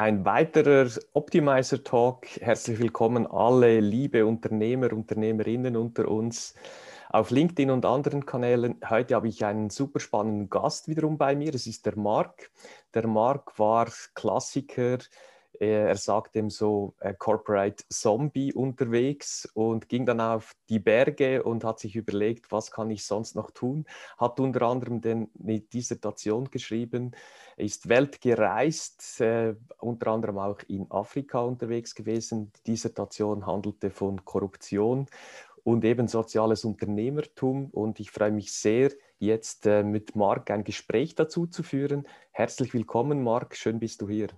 [0.00, 2.24] Ein weiterer Optimizer Talk.
[2.40, 6.54] Herzlich willkommen alle liebe Unternehmer, Unternehmerinnen unter uns
[7.10, 8.76] auf LinkedIn und anderen Kanälen.
[8.88, 11.52] Heute habe ich einen super spannenden Gast wiederum bei mir.
[11.52, 12.52] Es ist der Marc.
[12.94, 14.98] Der Marc war Klassiker
[15.60, 21.64] er sagt dem so äh, Corporate Zombie unterwegs und ging dann auf die Berge und
[21.64, 23.84] hat sich überlegt, was kann ich sonst noch tun.
[24.18, 27.12] Hat unter anderem eine Dissertation geschrieben,
[27.56, 32.52] ist weltgereist, äh, unter anderem auch in Afrika unterwegs gewesen.
[32.58, 35.06] Die Dissertation handelte von Korruption
[35.64, 37.70] und eben soziales Unternehmertum.
[37.70, 42.06] Und ich freue mich sehr, jetzt äh, mit Marc ein Gespräch dazu zu führen.
[42.30, 43.56] Herzlich willkommen, Marc.
[43.56, 44.28] Schön bist du hier.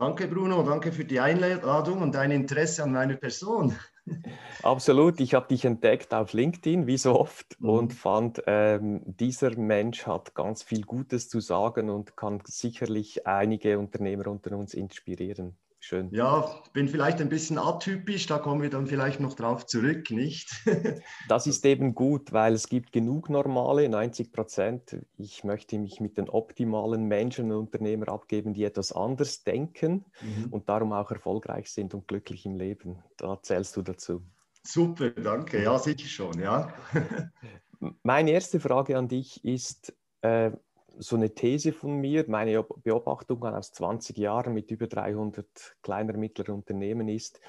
[0.00, 0.62] Danke, Bruno.
[0.62, 3.76] Danke für die Einladung und dein Interesse an meiner Person.
[4.62, 5.20] Absolut.
[5.20, 7.68] Ich habe dich entdeckt auf LinkedIn, wie so oft, mhm.
[7.68, 13.78] und fand, ähm, dieser Mensch hat ganz viel Gutes zu sagen und kann sicherlich einige
[13.78, 15.58] Unternehmer unter uns inspirieren.
[15.82, 16.10] Schön.
[16.12, 20.50] Ja, bin vielleicht ein bisschen atypisch, da kommen wir dann vielleicht noch drauf zurück, nicht?
[21.28, 24.98] das ist eben gut, weil es gibt genug normale, 90 Prozent.
[25.16, 30.48] Ich möchte mich mit den optimalen Menschen und Unternehmern abgeben, die etwas anders denken mhm.
[30.50, 33.02] und darum auch erfolgreich sind und glücklich im Leben.
[33.16, 34.22] Da zählst du dazu.
[34.62, 35.62] Super, danke.
[35.62, 36.74] Ja, sicher schon, ja.
[38.02, 40.50] Meine erste Frage an dich ist, äh,
[40.98, 45.46] so eine These von mir, meine Beobachtung aus 20 Jahren mit über 300
[45.82, 47.40] kleiner mittleren Unternehmen ist,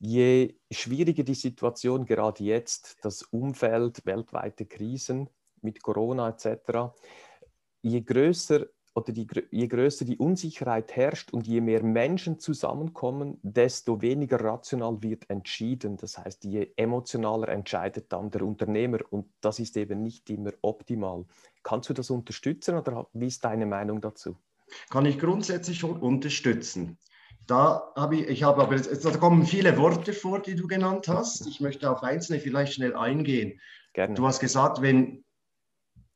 [0.00, 5.28] je schwieriger die Situation gerade jetzt, das Umfeld, weltweite Krisen
[5.60, 6.92] mit Corona etc.,
[7.82, 14.02] je größer oder die, je größer die Unsicherheit herrscht und je mehr Menschen zusammenkommen, desto
[14.02, 15.96] weniger rational wird entschieden.
[15.96, 21.24] Das heißt, je emotionaler entscheidet dann der Unternehmer und das ist eben nicht immer optimal.
[21.62, 24.36] Kannst du das unterstützen oder wie ist deine Meinung dazu?
[24.90, 26.98] Kann ich grundsätzlich schon unterstützen.
[27.46, 31.46] Da habe ich, ich habe aber, da kommen viele Worte vor, die du genannt hast.
[31.46, 33.60] Ich möchte auf einzelne vielleicht schnell eingehen.
[33.94, 34.14] Gerne.
[34.14, 35.24] Du hast gesagt, wenn,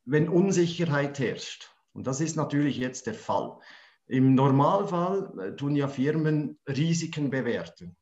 [0.05, 3.59] wenn Unsicherheit herrscht, und das ist natürlich jetzt der Fall.
[4.07, 7.97] Im Normalfall äh, tun ja Firmen Risiken bewerten.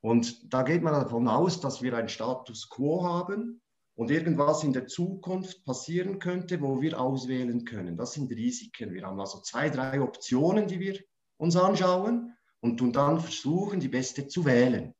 [0.00, 3.60] Und da geht man davon aus, dass wir einen Status quo haben
[3.94, 7.98] und irgendwas in der Zukunft passieren könnte, wo wir auswählen können.
[7.98, 8.94] Das sind Risiken.
[8.94, 10.98] Wir haben also zwei, drei Optionen, die wir
[11.36, 14.94] uns anschauen und tun dann versuchen, die beste zu wählen.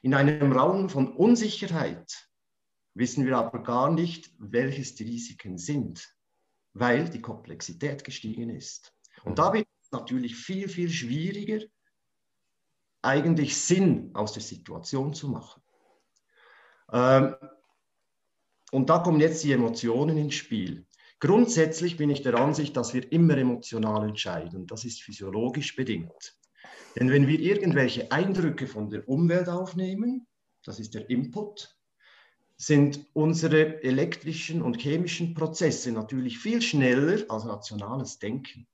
[0.00, 2.30] In einem Raum von Unsicherheit
[2.94, 6.15] wissen wir aber gar nicht, welches die Risiken sind
[6.78, 8.92] weil die Komplexität gestiegen ist.
[9.24, 11.64] Und da wird es natürlich viel, viel schwieriger,
[13.02, 15.62] eigentlich Sinn aus der Situation zu machen.
[16.92, 17.34] Ähm,
[18.72, 20.86] und da kommen jetzt die Emotionen ins Spiel.
[21.18, 24.66] Grundsätzlich bin ich der Ansicht, dass wir immer emotional entscheiden.
[24.66, 26.36] Das ist physiologisch bedingt.
[26.96, 30.26] Denn wenn wir irgendwelche Eindrücke von der Umwelt aufnehmen,
[30.62, 31.75] das ist der Input,
[32.56, 38.66] sind unsere elektrischen und chemischen Prozesse natürlich viel schneller als rationales Denken.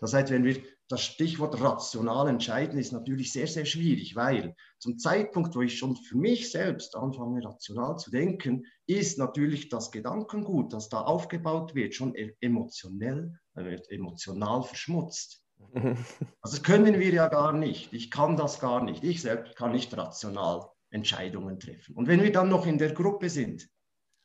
[0.00, 4.98] Das heißt, wenn wir das Stichwort rational entscheiden, ist natürlich sehr, sehr schwierig, weil zum
[4.98, 10.72] Zeitpunkt, wo ich schon für mich selbst anfange, rational zu denken, ist natürlich das Gedankengut,
[10.72, 15.42] das da aufgebaut wird, schon e-, emotionell, wird emotional verschmutzt.
[15.72, 17.92] Also das können wir ja gar nicht.
[17.92, 19.04] Ich kann das gar nicht.
[19.04, 21.96] Ich selbst kann nicht rational Entscheidungen treffen.
[21.96, 23.68] Und wenn wir dann noch in der Gruppe sind,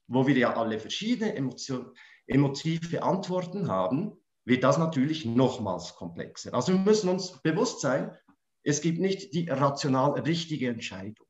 [0.08, 1.94] wo wir ja alle verschiedene Emotion,
[2.28, 4.14] emotive Antworten haben,
[4.46, 6.54] wird das natürlich nochmals komplexer.
[6.54, 8.16] Also wir müssen uns bewusst sein,
[8.64, 11.26] es gibt nicht die rational richtige Entscheidung.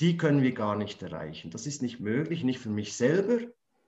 [0.00, 1.50] Die können wir gar nicht erreichen.
[1.50, 3.46] Das ist nicht möglich, nicht für mich selber,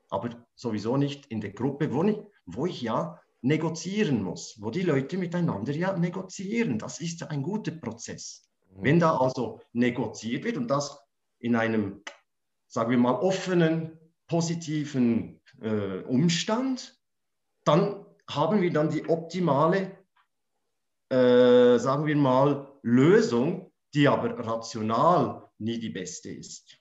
[0.09, 4.83] aber sowieso nicht in der Gruppe, wo ich, wo ich ja negozieren muss, wo die
[4.83, 6.79] Leute miteinander ja negozieren.
[6.79, 8.49] Das ist ein guter Prozess.
[8.83, 10.99] Wenn da also negoziert wird und das
[11.39, 12.03] in einem,
[12.67, 16.99] sagen wir mal, offenen, positiven äh, Umstand,
[17.65, 19.97] dann haben wir dann die optimale,
[21.11, 26.79] äh, sagen wir mal, Lösung, die aber rational nie die beste ist.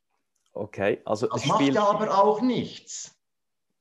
[0.54, 3.16] Okay, also das macht ja aber auch nichts.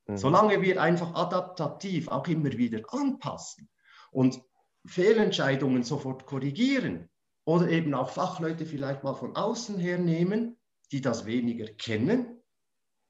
[0.07, 0.17] Mhm.
[0.17, 3.69] Solange wir einfach adaptativ auch immer wieder anpassen
[4.11, 4.43] und
[4.87, 7.09] Fehlentscheidungen sofort korrigieren,
[7.45, 10.57] oder eben auch Fachleute vielleicht mal von außen her nehmen,
[10.93, 12.43] die das weniger kennen,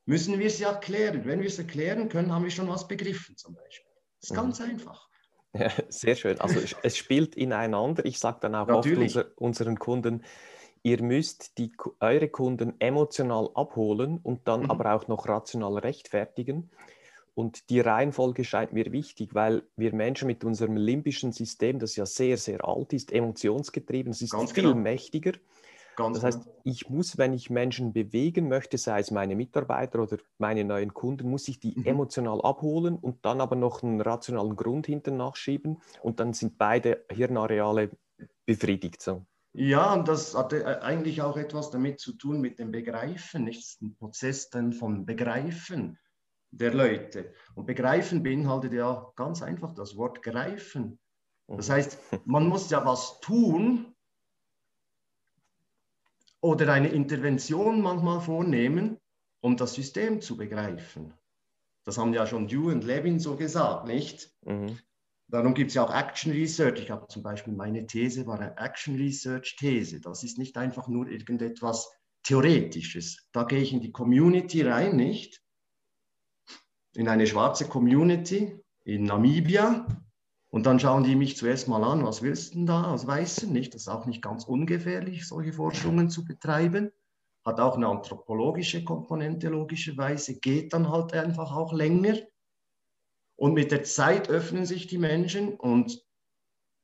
[0.07, 1.25] müssen wir es ja erklären.
[1.25, 3.93] Wenn wir es erklären können, haben wir schon was begriffen zum Beispiel.
[4.21, 4.37] Das ist mhm.
[4.37, 5.09] ganz einfach.
[5.57, 6.41] Ja, sehr schön.
[6.41, 8.05] Also es spielt ineinander.
[8.05, 9.17] Ich sage dann auch Natürlich.
[9.17, 10.25] oft unser, unseren Kunden,
[10.83, 14.71] ihr müsst die, eure Kunden emotional abholen und dann mhm.
[14.71, 16.71] aber auch noch rational rechtfertigen.
[17.35, 22.07] Und die Reihenfolge scheint mir wichtig, weil wir Menschen mit unserem limbischen System, das ja
[22.07, 24.77] sehr, sehr alt ist, emotionsgetrieben, es ist Ganz viel genau.
[24.77, 25.33] mächtiger.
[25.97, 30.19] Ganz das heißt, ich muss, wenn ich Menschen bewegen möchte, sei es meine Mitarbeiter oder
[30.39, 31.87] meine neuen Kunden, muss ich die mhm.
[31.87, 37.05] emotional abholen und dann aber noch einen rationalen Grund hinter nachschieben und dann sind beide
[37.11, 37.91] Hirnareale
[38.45, 39.03] befriedigt.
[39.03, 39.25] So.
[39.53, 43.81] Ja, und das hatte äh, eigentlich auch etwas damit zu tun mit dem Begreifen, nicht
[43.83, 45.99] ein Prozess dann von Begreifen
[46.57, 47.33] der Leute.
[47.55, 50.99] Und Begreifen beinhaltet ja ganz einfach das Wort greifen.
[51.47, 51.73] Das mhm.
[51.73, 53.95] heißt, man muss ja was tun
[56.41, 58.99] oder eine Intervention manchmal vornehmen,
[59.41, 61.15] um das System zu begreifen.
[61.85, 64.31] Das haben ja schon Dew und Levin so gesagt, nicht?
[64.43, 64.79] Mhm.
[65.29, 66.81] Darum gibt es ja auch Action Research.
[66.81, 70.01] Ich habe zum Beispiel meine These war eine Action Research These.
[70.01, 71.91] Das ist nicht einfach nur irgendetwas
[72.23, 73.27] Theoretisches.
[73.33, 75.44] Da gehe ich in die Community rein, nicht?
[76.95, 79.87] In eine schwarze Community in Namibia.
[80.51, 83.53] Und dann schauen die mich zuerst mal an, was willst du denn da als Weißen?
[83.53, 83.75] Nicht?
[83.75, 86.93] Das ist auch nicht ganz ungefährlich, solche Forschungen zu betreiben.
[87.45, 90.39] Hat auch eine anthropologische Komponente, logischerweise.
[90.39, 92.19] Geht dann halt einfach auch länger.
[93.35, 96.01] Und mit der Zeit öffnen sich die Menschen und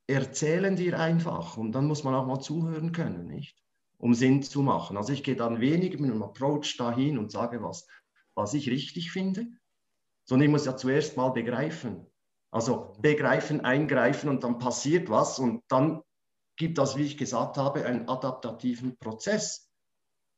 [0.07, 1.55] erzählen dir einfach.
[1.55, 3.57] Und dann muss man auch mal zuhören können, nicht?
[3.97, 4.97] Um Sinn zu machen.
[4.97, 7.87] Also ich gehe dann weniger mit einem Approach dahin und sage, was,
[8.35, 9.47] was ich richtig finde,
[10.31, 12.07] sondern ich muss ja zuerst mal begreifen.
[12.51, 16.03] Also begreifen, eingreifen und dann passiert was und dann
[16.55, 19.69] gibt das, wie ich gesagt habe, einen adaptativen Prozess,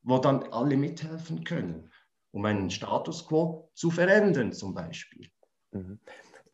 [0.02, 1.92] wo dann alle mithelfen können,
[2.32, 5.30] um einen Status quo zu verändern zum Beispiel.
[5.74, 6.00] Mhm.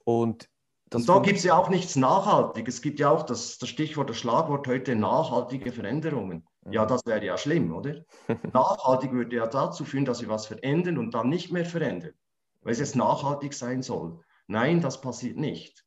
[0.03, 0.49] Und,
[0.93, 2.75] und da gibt es ja auch nichts Nachhaltiges.
[2.75, 6.45] Es gibt ja auch das, das Stichwort, das Schlagwort heute nachhaltige Veränderungen.
[6.65, 6.73] Mhm.
[6.73, 8.03] Ja, das wäre ja schlimm, oder?
[8.53, 12.15] Nachhaltig würde ja dazu führen, dass wir was verändern und dann nicht mehr verändern,
[12.61, 14.19] weil es jetzt nachhaltig sein soll.
[14.47, 15.85] Nein, das passiert nicht,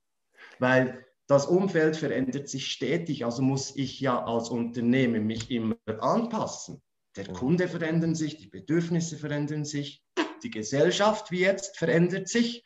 [0.58, 6.82] weil das Umfeld verändert sich stetig, also muss ich ja als Unternehmen mich immer anpassen.
[7.16, 7.28] Der.
[7.28, 10.02] Kunde verändert sich, die Bedürfnisse verändern sich,
[10.42, 12.64] die Gesellschaft wie jetzt verändert sich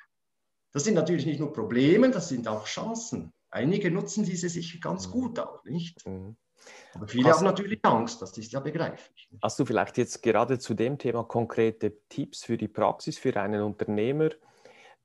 [0.76, 3.32] das sind natürlich nicht nur Probleme, das sind auch Chancen.
[3.49, 6.06] Einige nutzen diese sich ganz gut auch, nicht?
[6.06, 6.37] Mhm.
[6.95, 9.29] Aber viele hast, haben natürlich Angst, das ist ja begreiflich.
[9.43, 13.63] Hast du vielleicht jetzt gerade zu dem Thema konkrete Tipps für die Praxis, für einen
[13.63, 14.31] Unternehmer,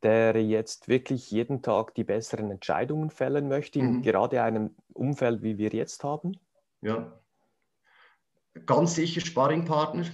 [0.03, 4.01] der jetzt wirklich jeden Tag die besseren Entscheidungen fällen möchte, in mhm.
[4.01, 6.39] gerade einem Umfeld, wie wir jetzt haben?
[6.81, 7.21] Ja,
[8.65, 10.05] ganz sicher Sparringpartner.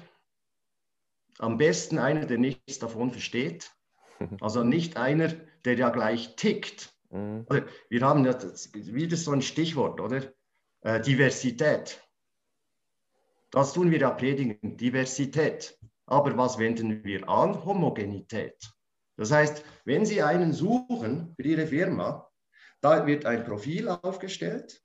[1.39, 3.71] Am besten einer, der nichts davon versteht.
[4.41, 5.27] Also nicht einer,
[5.63, 6.91] der ja gleich tickt.
[7.11, 7.45] Mhm.
[7.87, 8.35] Wir haben ja
[8.73, 10.33] wieder so ein Stichwort, oder?
[10.81, 12.01] Äh, Diversität.
[13.51, 15.77] Das tun wir ja predigen, Diversität.
[16.05, 17.65] Aber was wenden wir an?
[17.65, 18.55] Homogenität.
[19.17, 22.29] Das heißt, wenn Sie einen suchen für Ihre Firma,
[22.81, 24.81] da wird ein Profil aufgestellt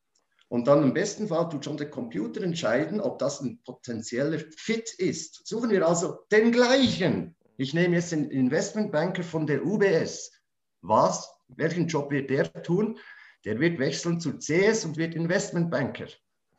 [0.48, 4.92] und dann im besten Fall tut schon der Computer entscheiden, ob das ein potenzieller Fit
[4.94, 5.46] ist.
[5.46, 7.36] Suchen wir also den gleichen.
[7.56, 10.32] Ich nehme jetzt den Investmentbanker von der UBS.
[10.80, 11.30] Was?
[11.48, 12.98] Welchen Job wird der tun?
[13.44, 16.06] Der wird wechseln zu CS und wird Investmentbanker.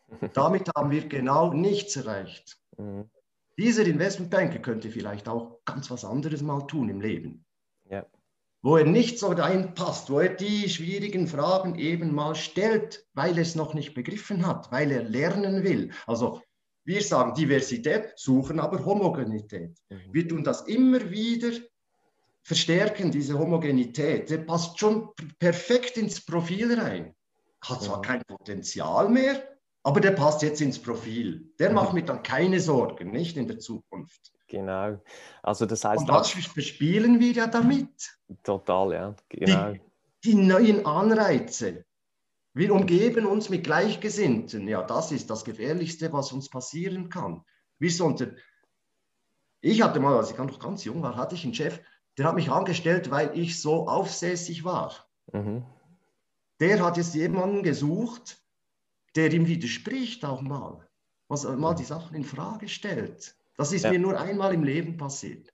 [0.34, 2.58] Damit haben wir genau nichts erreicht.
[2.78, 3.10] Mhm.
[3.58, 7.46] Dieser Investmentbanker könnte vielleicht auch ganz was anderes mal tun im Leben.
[7.90, 8.06] Ja.
[8.62, 13.44] Wo er nicht so reinpasst, wo er die schwierigen Fragen eben mal stellt, weil er
[13.44, 15.92] es noch nicht begriffen hat, weil er lernen will.
[16.08, 16.42] Also
[16.86, 19.78] wir sagen Diversität, suchen aber Homogenität.
[19.90, 20.02] Mhm.
[20.12, 21.52] Wir tun das immer wieder
[22.44, 24.30] verstärken, diese Homogenität.
[24.30, 25.10] Der passt schon
[25.40, 27.16] perfekt ins Profil rein.
[27.62, 28.02] Hat zwar mhm.
[28.02, 29.42] kein Potenzial mehr,
[29.84, 31.54] aber der passt jetzt ins Profil.
[31.60, 31.76] Der mhm.
[31.76, 34.32] macht mir dann keine Sorgen, nicht in der Zukunft.
[34.48, 35.02] Genau.
[35.42, 36.02] Also das heißt.
[36.02, 37.90] Und was verspielen wir ja damit?
[38.44, 39.16] Total, ja.
[39.30, 39.72] Genau.
[39.72, 39.82] Die,
[40.26, 41.86] die neuen Anreize,
[42.54, 44.68] wir umgeben uns mit Gleichgesinnten.
[44.68, 47.44] Ja, das ist das Gefährlichste, was uns passieren kann.
[47.80, 48.38] Wir sollten,
[49.60, 51.80] ich hatte mal, als ich noch ganz jung war, hatte ich einen Chef,
[52.18, 54.94] der hat mich angestellt, weil ich so aufsässig war.
[55.32, 55.64] Mhm.
[56.60, 58.40] Der hat jetzt jemanden gesucht,
[59.16, 60.88] der ihm widerspricht auch mal,
[61.28, 63.36] was mal die Sachen in Frage stellt.
[63.58, 63.92] Das ist ja.
[63.92, 65.54] mir nur einmal im Leben passiert.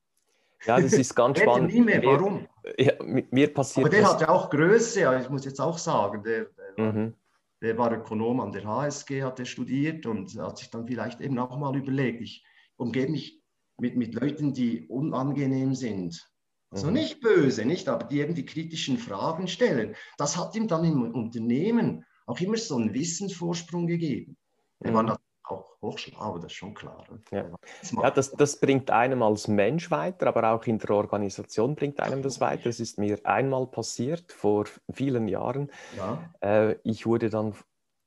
[0.65, 1.73] Ja, das ist ganz spannend.
[1.73, 2.03] Nie mehr.
[2.03, 2.47] Warum?
[2.77, 4.13] Ja, mir passiert Aber der das...
[4.13, 6.47] hatte auch Größe, ich muss jetzt auch sagen, der,
[6.77, 7.13] der, mhm.
[7.61, 11.39] der war Ökonom an der HSG, hat er studiert und hat sich dann vielleicht eben
[11.39, 12.45] auch mal überlegt, ich
[12.77, 13.41] umgebe mich
[13.79, 16.29] mit, mit Leuten, die unangenehm sind.
[16.71, 19.95] Also nicht böse, nicht, aber die eben die kritischen Fragen stellen.
[20.17, 24.38] Das hat ihm dann im Unternehmen auch immer so einen Wissensvorsprung gegeben.
[24.79, 27.05] Er war auch hochschlau, das ist schon klar.
[27.31, 27.49] Ja,
[27.91, 32.21] ja das, das bringt einem als Mensch weiter, aber auch in der Organisation bringt einem
[32.21, 32.69] das weiter.
[32.69, 35.71] Es ist mir einmal passiert vor vielen Jahren.
[35.97, 36.29] Ja.
[36.41, 37.55] Äh, ich wurde dann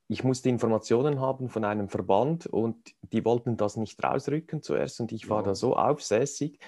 [0.09, 5.11] ich musste Informationen haben von einem Verband und die wollten das nicht rausrücken zuerst und
[5.11, 5.47] ich war ja.
[5.47, 6.59] da so aufsässig,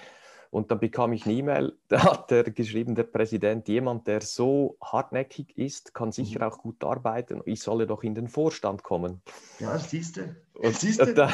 [0.56, 4.78] und dann bekam ich eine E-Mail, da hat er geschrieben, der Präsident, jemand, der so
[4.82, 6.50] hartnäckig ist, kann sicher mhm.
[6.50, 7.42] auch gut arbeiten.
[7.44, 9.20] Ich solle doch in den Vorstand kommen.
[9.58, 10.34] Ja, siehst du.
[10.62, 11.12] Siehst du?
[11.12, 11.30] Da,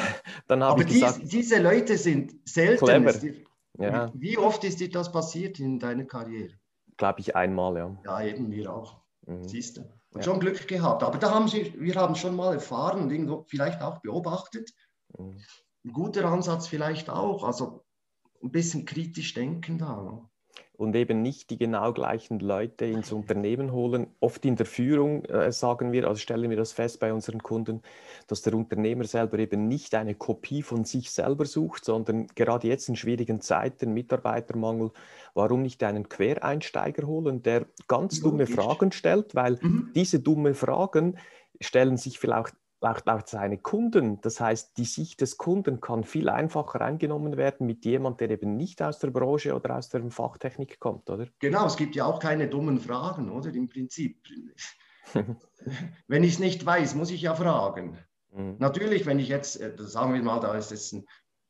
[0.49, 2.85] dann habe ich dies, gesagt, diese Leute sind selten.
[2.85, 3.15] Clever.
[3.79, 4.11] Ja.
[4.13, 6.55] Wie oft ist dir das passiert in deiner Karriere?
[6.97, 7.97] Glaube ich einmal, ja.
[8.05, 9.03] Ja, eben wir auch.
[9.27, 9.47] Mhm.
[9.47, 9.83] Siehst du.
[9.83, 10.23] Und ja.
[10.25, 11.05] schon Glück gehabt.
[11.05, 14.73] Aber da haben sie, wir haben schon mal erfahren und vielleicht auch beobachtet.
[15.17, 15.37] Mhm.
[15.85, 17.45] Ein guter Ansatz vielleicht auch.
[17.45, 17.85] Also
[18.43, 20.03] ein bisschen kritisch denken da.
[20.03, 20.29] Ne?
[20.75, 24.09] Und eben nicht die genau gleichen Leute ins Unternehmen holen.
[24.21, 27.83] Oft in der Führung äh, sagen wir, also stellen wir das fest bei unseren Kunden,
[28.27, 32.89] dass der Unternehmer selber eben nicht eine Kopie von sich selber sucht, sondern gerade jetzt
[32.89, 34.91] in schwierigen Zeiten, Mitarbeitermangel,
[35.35, 39.93] warum nicht einen Quereinsteiger holen, der ganz dumme Fragen stellt, weil mhm.
[39.95, 41.17] diese dumme Fragen
[41.61, 44.21] stellen sich vielleicht auch, auch seine Kunden.
[44.21, 48.57] Das heißt, die Sicht des Kunden kann viel einfacher eingenommen werden mit jemand, der eben
[48.57, 51.27] nicht aus der Branche oder aus der Fachtechnik kommt, oder?
[51.39, 53.53] Genau, es gibt ja auch keine dummen Fragen, oder?
[53.55, 54.23] Im Prinzip.
[56.07, 57.99] wenn ich es nicht weiß, muss ich ja fragen.
[58.33, 58.57] Mhm.
[58.59, 61.07] Natürlich, wenn ich jetzt, äh, sagen wir mal, da ist jetzt ein,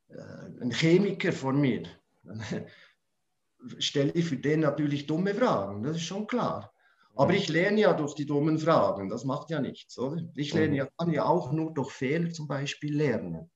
[0.08, 1.84] äh, ein Chemiker vor mir,
[2.22, 2.42] dann
[3.78, 6.72] stelle ich für den natürlich dumme Fragen, das ist schon klar.
[7.14, 10.22] Aber ich lerne ja durch die dummen Fragen, das macht ja nichts, oder?
[10.34, 13.50] Ich lerne ja, kann ja auch nur durch Fehler zum Beispiel lernen.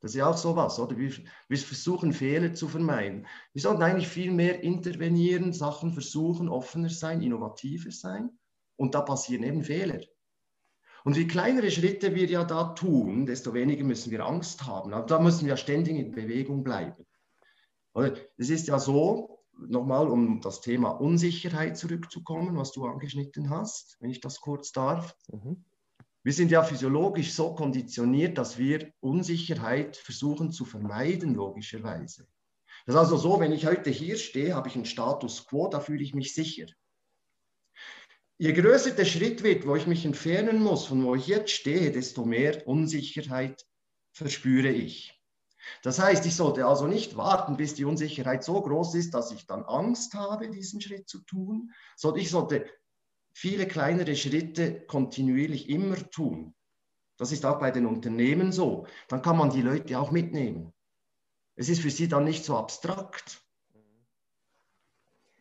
[0.00, 0.96] Das ist ja auch sowas, oder?
[0.98, 1.12] Wir,
[1.48, 3.26] wir versuchen Fehler zu vermeiden.
[3.52, 8.30] Wir sollten eigentlich viel mehr intervenieren, Sachen versuchen, offener sein, innovativer sein.
[8.76, 10.00] Und da passieren eben Fehler.
[11.04, 14.92] Und je kleinere Schritte wir ja da tun, desto weniger müssen wir Angst haben.
[14.92, 17.06] Aber da müssen wir ständig in Bewegung bleiben.
[18.36, 24.10] Es ist ja so, nochmal, um das Thema Unsicherheit zurückzukommen, was du angeschnitten hast, wenn
[24.10, 25.16] ich das kurz darf.
[25.32, 25.64] Mhm.
[26.22, 32.26] Wir sind ja physiologisch so konditioniert, dass wir Unsicherheit versuchen zu vermeiden, logischerweise.
[32.84, 35.80] Das ist also so, wenn ich heute hier stehe, habe ich einen Status quo, da
[35.80, 36.66] fühle ich mich sicher.
[38.38, 41.90] Je größer der Schritt wird, wo ich mich entfernen muss, von wo ich jetzt stehe,
[41.90, 43.64] desto mehr Unsicherheit
[44.12, 45.15] verspüre ich.
[45.82, 49.46] Das heißt, ich sollte also nicht warten, bis die Unsicherheit so groß ist, dass ich
[49.46, 52.66] dann Angst habe, diesen Schritt zu tun, sondern ich sollte
[53.32, 56.54] viele kleinere Schritte kontinuierlich immer tun.
[57.18, 58.86] Das ist auch bei den Unternehmen so.
[59.08, 60.72] Dann kann man die Leute auch mitnehmen.
[61.54, 63.42] Es ist für sie dann nicht so abstrakt.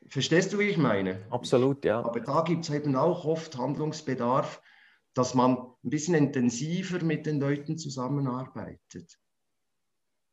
[0.07, 1.25] Verstehst du, wie ich meine?
[1.29, 1.99] Absolut, ja.
[1.99, 4.61] Aber da gibt es eben auch oft Handlungsbedarf,
[5.13, 9.17] dass man ein bisschen intensiver mit den Leuten zusammenarbeitet.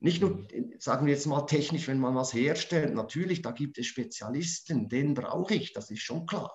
[0.03, 0.75] Nicht nur, mhm.
[0.79, 5.15] sagen wir jetzt mal technisch, wenn man was herstellt, natürlich, da gibt es Spezialisten, den
[5.15, 6.53] brauche ich, das ist schon klar.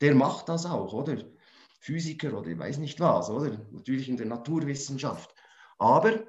[0.00, 1.22] Der macht das auch, oder?
[1.80, 3.58] Physiker oder ich weiß nicht was, oder?
[3.70, 5.34] Natürlich in der Naturwissenschaft.
[5.78, 6.24] Aber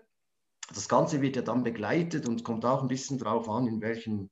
[0.74, 4.30] das Ganze wird ja dann begleitet und kommt auch ein bisschen darauf an, in welchem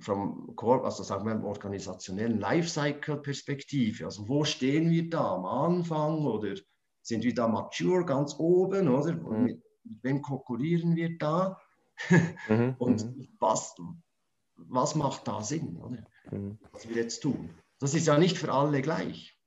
[0.00, 4.06] vom also sagen wir organisationellen Lifecycle-Perspektive.
[4.06, 6.54] Also wo stehen wir da am Anfang oder
[7.02, 9.12] sind wir da mature ganz oben, oder?
[9.12, 9.62] Mhm mit
[10.02, 11.60] wem konkurrieren wir da
[12.48, 13.28] mhm, und mhm.
[13.38, 13.74] was,
[14.56, 16.04] was macht da Sinn, oder?
[16.30, 16.58] Mhm.
[16.72, 17.50] was wir jetzt tun.
[17.78, 19.38] Das ist ja nicht für alle gleich.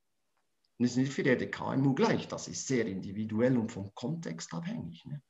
[0.77, 2.27] das ist nicht für jede KMU gleich.
[2.27, 5.06] Das ist sehr individuell und vom Kontext abhängig.
[5.06, 5.22] Ne?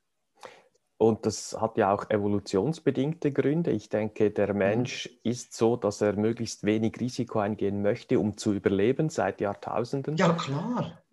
[0.98, 3.72] Und das hat ja auch evolutionsbedingte Gründe.
[3.72, 4.60] Ich denke, der mhm.
[4.60, 10.18] Mensch ist so, dass er möglichst wenig Risiko eingehen möchte, um zu überleben seit Jahrtausenden.
[10.18, 11.04] Ja, klar.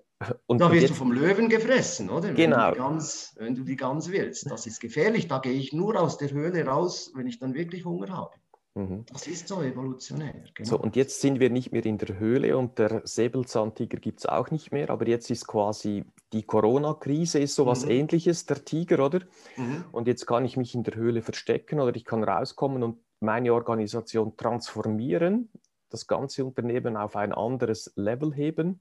[0.46, 2.32] Und, da wirst jetzt, du vom Löwen gefressen, oder?
[2.32, 2.68] Genau.
[2.68, 4.50] Wenn du, Gans, wenn du die Gans willst.
[4.50, 5.28] Das ist gefährlich.
[5.28, 8.34] Da gehe ich nur aus der Höhle raus, wenn ich dann wirklich Hunger habe.
[8.74, 9.04] Mhm.
[9.12, 10.34] Das ist so evolutionär.
[10.54, 10.68] Genau.
[10.68, 14.26] So, und jetzt sind wir nicht mehr in der Höhle und der Säbelzahntiger gibt es
[14.26, 17.92] auch nicht mehr, aber jetzt ist quasi die Corona-Krise ist so was mhm.
[17.92, 19.20] ähnliches, der Tiger, oder?
[19.56, 19.84] Mhm.
[19.92, 23.54] Und jetzt kann ich mich in der Höhle verstecken oder ich kann rauskommen und meine
[23.54, 25.50] Organisation transformieren,
[25.90, 28.80] das ganze Unternehmen auf ein anderes Level heben.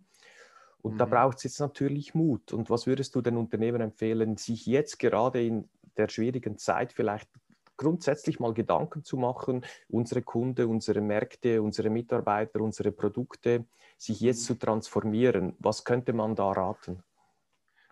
[0.84, 0.98] Und mhm.
[1.00, 2.54] da braucht es jetzt natürlich Mut.
[2.54, 7.30] Und was würdest du den Unternehmern empfehlen, sich jetzt gerade in der schwierigen Zeit vielleicht
[7.78, 13.66] grundsätzlich mal Gedanken zu machen, unsere Kunden, unsere Märkte, unsere Mitarbeiter, unsere Produkte,
[13.98, 14.46] sich jetzt mhm.
[14.46, 15.56] zu transformieren?
[15.60, 17.02] Was könnte man da raten?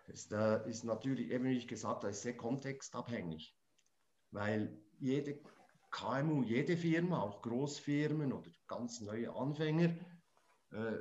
[0.08, 0.28] Das
[0.68, 3.56] ist natürlich, eben wie ich gesagt habe, sehr kontextabhängig,
[4.32, 5.40] weil jede
[5.90, 9.96] KMU, jede Firma, auch Großfirmen oder ganz neue Anfänger,
[10.72, 10.98] äh,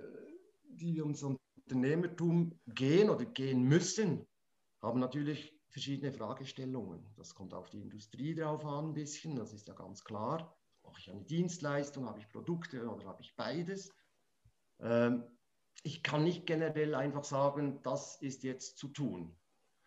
[0.69, 1.25] die uns
[1.71, 4.27] Unternehmertum gehen oder gehen müssen,
[4.83, 7.07] haben natürlich verschiedene Fragestellungen.
[7.17, 10.57] Das kommt auf die Industrie drauf an ein bisschen, das ist ja ganz klar.
[10.83, 13.95] Mache ich eine Dienstleistung, habe ich Produkte oder habe ich beides?
[14.81, 15.23] Ähm,
[15.85, 19.37] ich kann nicht generell einfach sagen, das ist jetzt zu tun.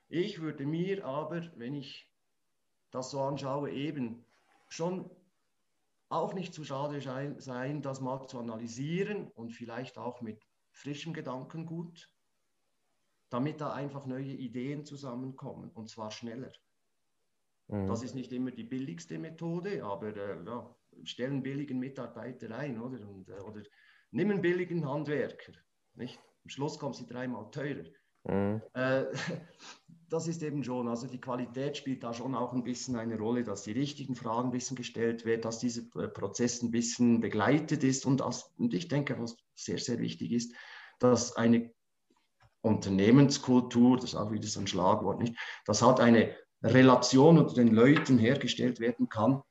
[0.07, 2.09] Ich würde mir aber, wenn ich
[2.91, 4.25] das so anschaue, eben
[4.69, 5.09] schon
[6.07, 10.41] auch nicht zu schade sein, das mal zu analysieren und vielleicht auch mit
[10.73, 12.09] frischem Gedankengut,
[13.29, 16.51] damit da einfach neue Ideen zusammenkommen und zwar schneller.
[17.67, 17.87] Mhm.
[17.87, 23.07] Das ist nicht immer die billigste Methode, aber äh, ja, stellen billigen Mitarbeiter ein oder,
[23.07, 23.63] und, äh, oder
[24.11, 25.53] nimm einen billigen Handwerker.
[25.95, 26.19] Nicht?
[26.43, 27.85] Am Schluss kommen sie dreimal teurer.
[28.25, 28.61] Mhm.
[28.73, 29.05] Äh,
[30.13, 33.43] das ist eben schon, also die Qualität spielt da schon auch ein bisschen eine Rolle,
[33.43, 37.83] dass die richtigen Fragen ein bisschen gestellt werden, dass dieser äh, Prozess ein bisschen begleitet
[37.83, 40.53] ist und, das, und ich denke, was sehr, sehr wichtig ist,
[40.99, 41.73] dass eine
[42.61, 47.73] Unternehmenskultur, das ist auch wieder so ein Schlagwort, nicht, dass halt eine Relation unter den
[47.73, 49.41] Leuten hergestellt werden kann,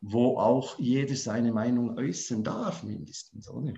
[0.00, 3.72] wo auch jeder seine Meinung äußern darf, mindestens, oder?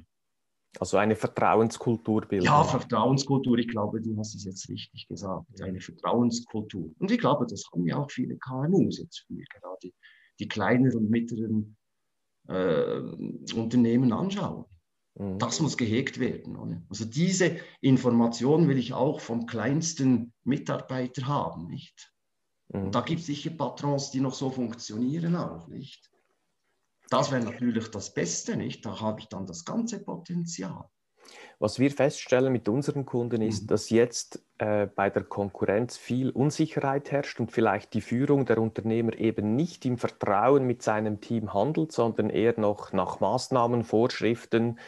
[0.79, 2.45] Also eine Vertrauenskultur bilden.
[2.47, 5.61] Ja, Vertrauenskultur, ich glaube, du hast es jetzt richtig gesagt.
[5.61, 6.93] Eine Vertrauenskultur.
[6.99, 9.93] Und ich glaube, das haben ja auch viele KMUs jetzt für gerade
[10.39, 11.77] die kleineren und mittleren
[12.49, 13.01] äh,
[13.55, 14.65] Unternehmen anschauen.
[15.15, 15.39] Mhm.
[15.39, 16.57] Das muss gehegt werden.
[16.57, 16.83] Oder?
[16.89, 22.13] Also diese Information will ich auch vom kleinsten Mitarbeiter haben, nicht?
[22.69, 22.93] Mhm.
[22.93, 26.10] Da gibt es sicher Patrons, die noch so funktionieren auch, nicht?
[27.11, 28.87] Das wäre natürlich das Beste, nicht?
[28.87, 30.85] Da habe ich dann das ganze Potenzial.
[31.59, 33.67] Was wir feststellen mit unseren Kunden ist, mhm.
[33.67, 39.15] dass jetzt äh, bei der Konkurrenz viel Unsicherheit herrscht und vielleicht die Führung der Unternehmer
[39.19, 44.79] eben nicht im Vertrauen mit seinem Team handelt, sondern eher noch nach Maßnahmen, Vorschriften,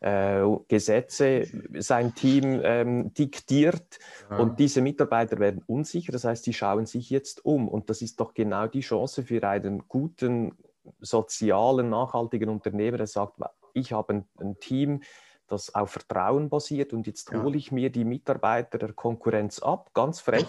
[0.00, 1.46] äh, Gesetze
[1.78, 3.98] sein Team ähm, diktiert
[4.30, 4.36] ja.
[4.36, 6.12] und diese Mitarbeiter werden unsicher.
[6.12, 9.42] Das heißt, die schauen sich jetzt um und das ist doch genau die Chance für
[9.48, 10.52] einen guten
[11.00, 13.38] sozialen, nachhaltigen Unternehmer, der sagt,
[13.72, 15.02] ich habe ein, ein Team,
[15.46, 17.42] das auf Vertrauen basiert und jetzt ja.
[17.42, 20.46] hole ich mir die Mitarbeiter der Konkurrenz ab, ganz frech.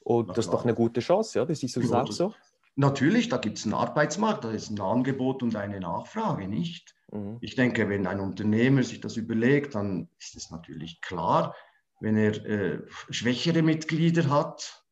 [0.00, 1.44] Und das ist doch eine gute Chance, ja?
[1.44, 2.34] Das ist das auch so?
[2.76, 6.94] Natürlich, da gibt es einen Arbeitsmarkt, da ist ein Angebot und eine Nachfrage, nicht?
[7.12, 7.38] Mhm.
[7.40, 11.54] Ich denke, wenn ein Unternehmer sich das überlegt, dann ist es natürlich klar,
[12.00, 14.84] wenn er äh, schwächere Mitglieder hat,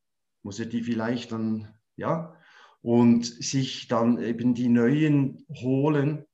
[0.43, 2.33] muss er die vielleicht dann ja,
[2.81, 6.25] und sich dann eben die neuen holen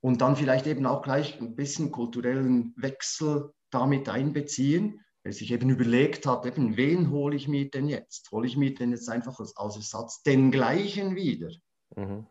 [0.00, 5.68] und dann vielleicht eben auch gleich ein bisschen kulturellen Wechsel damit einbeziehen, weil sich eben
[5.68, 8.30] überlegt hat, eben, wen hole ich mir denn jetzt?
[8.32, 11.50] Hole ich mir denn jetzt einfach als, als Ersatz den gleichen wieder?
[11.96, 12.26] Mhm.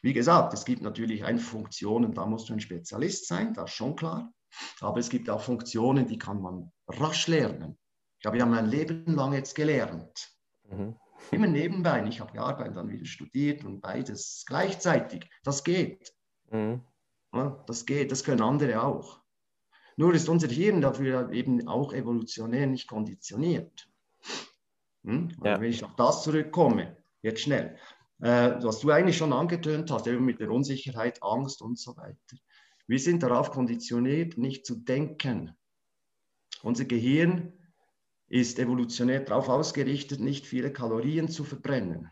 [0.00, 3.76] Wie gesagt, es gibt natürlich eine Funktionen, da musst du ein Spezialist sein, das ist
[3.76, 4.32] schon klar.
[4.80, 7.78] Aber es gibt auch Funktionen, die kann man rasch lernen.
[8.20, 10.30] Ich habe ja mein Leben lang jetzt gelernt.
[10.70, 10.96] Mhm.
[11.30, 12.04] Immer nebenbei.
[12.06, 15.30] Ich habe gearbeitet, dann wieder studiert und beides gleichzeitig.
[15.44, 16.12] Das geht.
[16.50, 16.82] Mhm.
[17.32, 19.22] Ja, das geht, das können andere auch.
[19.96, 23.88] Nur ist unser Hirn dafür eben auch evolutionär nicht konditioniert.
[25.04, 25.30] Hm?
[25.42, 25.60] Ja.
[25.60, 27.76] Wenn ich auf das zurückkomme, jetzt schnell,
[28.20, 32.36] äh, was du eigentlich schon angetönt hast, eben mit der Unsicherheit, Angst und so weiter.
[32.86, 35.56] Wir sind darauf konditioniert, nicht zu denken.
[36.62, 37.52] Unser Gehirn
[38.32, 42.10] ist evolutionär darauf ausgerichtet, nicht viele Kalorien zu verbrennen.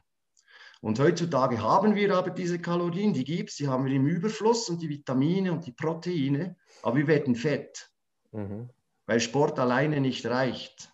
[0.83, 4.69] Und heutzutage haben wir aber diese Kalorien, die gibt es, die haben wir im Überfluss
[4.69, 7.91] und die Vitamine und die Proteine, aber wir werden fett,
[8.33, 8.69] mhm.
[9.07, 10.93] weil Sport alleine nicht reicht.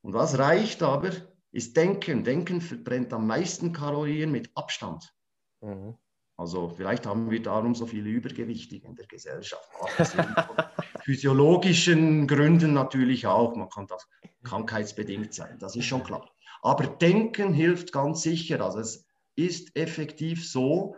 [0.00, 1.10] Und was reicht aber,
[1.52, 2.24] ist Denken.
[2.24, 5.14] Denken verbrennt am meisten Kalorien mit Abstand.
[5.60, 5.94] Mhm.
[6.38, 9.68] Also vielleicht haben wir darum so viele Übergewichtige in der Gesellschaft.
[11.06, 13.54] physiologischen Gründen natürlich auch.
[13.54, 14.08] Man kann das
[14.42, 16.28] krankheitsbedingt sein, das ist schon klar.
[16.62, 18.60] Aber Denken hilft ganz sicher.
[18.60, 20.96] Also es ist effektiv so,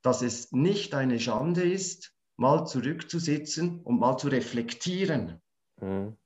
[0.00, 5.42] dass es nicht eine Schande ist, mal zurückzusitzen und mal zu reflektieren.
[5.80, 6.16] Mhm.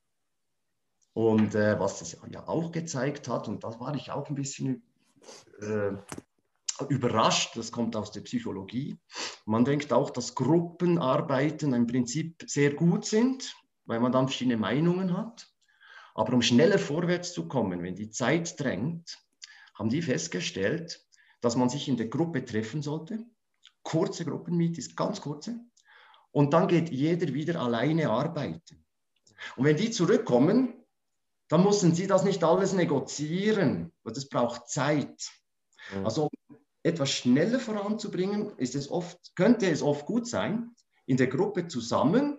[1.14, 4.82] Und äh, was das ja auch gezeigt hat, und da war ich auch ein bisschen
[5.62, 5.92] äh,
[6.88, 8.96] überrascht, das kommt aus der Psychologie.
[9.44, 13.54] Man denkt auch, dass Gruppenarbeiten im Prinzip sehr gut sind,
[13.85, 15.48] weil man dann verschiedene Meinungen hat.
[16.14, 19.18] Aber um schneller vorwärts zu kommen, wenn die Zeit drängt,
[19.74, 21.06] haben die festgestellt,
[21.40, 23.24] dass man sich in der Gruppe treffen sollte.
[23.82, 25.58] Kurze Gruppenmeetings, ganz kurze.
[26.30, 28.85] Und dann geht jeder wieder alleine arbeiten.
[29.56, 30.74] Und wenn die zurückkommen,
[31.48, 35.30] dann müssen sie das nicht alles negoziieren, weil das braucht Zeit.
[35.94, 36.06] Mhm.
[36.06, 36.30] Also
[36.82, 40.74] etwas schneller voranzubringen, ist es oft, könnte es oft gut sein,
[41.06, 42.38] in der Gruppe zusammen,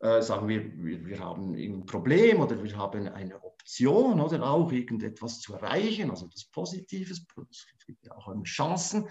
[0.00, 4.72] äh, sagen wir, wir, wir, haben ein Problem oder wir haben eine Option oder auch
[4.72, 9.08] irgendetwas zu erreichen, also das Positives, es gibt ja auch Chancen,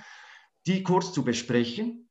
[0.65, 2.09] die kurz zu besprechen.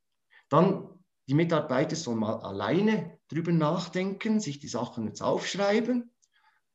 [0.49, 0.89] Dann
[1.29, 6.11] die Mitarbeiter sollen mal alleine drüber nachdenken, sich die Sachen jetzt aufschreiben,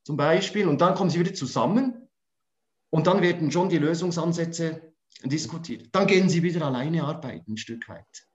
[0.04, 2.08] zum Beispiel, und dann kommen sie wieder zusammen
[2.90, 5.88] und dann werden schon die Lösungsansätze diskutiert.
[5.92, 8.28] Dann gehen sie wieder alleine arbeiten, ein Stück weit.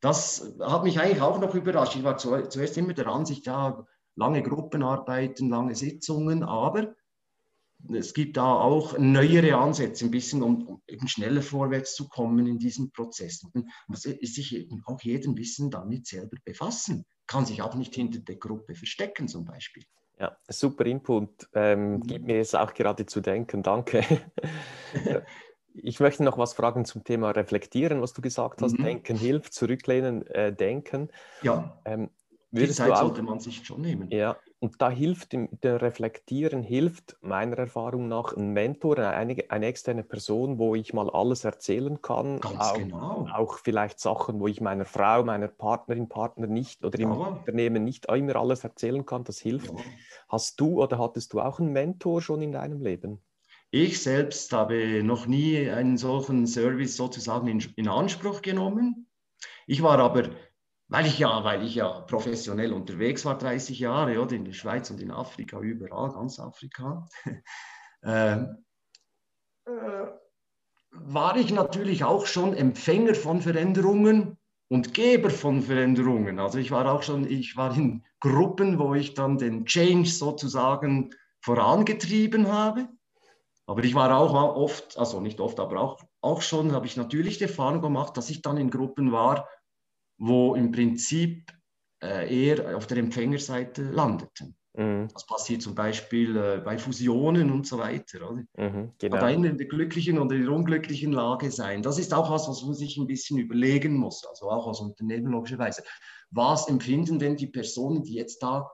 [0.00, 1.96] Das hat mich eigentlich auch noch überrascht.
[1.96, 6.94] Ich war zuerst immer der Ansicht, ja, lange Gruppenarbeiten, lange Sitzungen, aber
[7.92, 12.46] es gibt da auch neuere Ansätze, ein bisschen, um, um eben schneller vorwärts zu kommen
[12.46, 13.50] in diesen Prozessen.
[13.52, 17.94] Man muss sich eben auch jeden ein bisschen damit selber befassen, kann sich auch nicht
[17.94, 19.84] hinter der Gruppe verstecken zum Beispiel.
[20.18, 21.48] Ja, super Input.
[21.54, 23.62] Ähm, gibt mir jetzt auch gerade zu denken.
[23.62, 24.04] Danke.
[25.74, 28.78] ich möchte noch was fragen zum Thema Reflektieren, was du gesagt hast.
[28.78, 28.84] Mhm.
[28.84, 31.08] Denken hilft, zurücklehnen, äh, denken.
[31.42, 31.78] Ja.
[31.84, 32.10] Ähm,
[32.52, 34.08] die Zeit auch, sollte man sich schon nehmen.
[34.10, 40.04] Ja, und da hilft, dem Reflektieren hilft meiner Erfahrung nach ein Mentor, eine, eine externe
[40.04, 42.40] Person, wo ich mal alles erzählen kann.
[42.40, 43.26] Ganz auch, genau.
[43.34, 47.16] Auch vielleicht Sachen, wo ich meiner Frau, meiner Partnerin, Partner nicht oder im ja.
[47.16, 49.24] Unternehmen nicht immer alles erzählen kann.
[49.24, 49.72] Das hilft.
[49.72, 49.80] Ja.
[50.28, 53.20] Hast du oder hattest du auch einen Mentor schon in deinem Leben?
[53.76, 59.08] Ich selbst habe noch nie einen solchen Service sozusagen in, in Anspruch genommen.
[59.66, 60.30] Ich war aber
[60.86, 64.90] weil ich ja, weil ich ja professionell unterwegs war, 30 Jahre, oder in der Schweiz
[64.90, 67.08] und in Afrika, überall, ganz Afrika,
[68.02, 68.42] äh,
[69.64, 70.06] äh,
[70.92, 76.38] war ich natürlich auch schon Empfänger von Veränderungen und Geber von Veränderungen.
[76.38, 81.10] Also ich war auch schon, ich war in Gruppen, wo ich dann den Change sozusagen
[81.40, 82.88] vorangetrieben habe.
[83.66, 87.38] Aber ich war auch oft, also nicht oft, aber auch, auch schon habe ich natürlich
[87.38, 89.48] die Erfahrung gemacht, dass ich dann in Gruppen war,
[90.18, 91.50] wo im Prinzip
[92.02, 94.56] äh, eher auf der Empfängerseite landeten.
[94.76, 95.08] Mhm.
[95.12, 98.30] Das passiert zum Beispiel äh, bei Fusionen und so weiter.
[98.30, 98.44] Oder?
[98.56, 99.16] Mhm, genau.
[99.16, 101.82] Aber in der glücklichen oder der unglücklichen Lage sein.
[101.82, 105.32] Das ist auch was, was man sich ein bisschen überlegen muss, also auch als Unternehmen
[105.32, 105.84] logischerweise.
[106.30, 108.70] Was empfinden denn die Personen, die jetzt da